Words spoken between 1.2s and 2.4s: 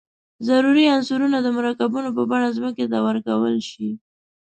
د مرکبونو په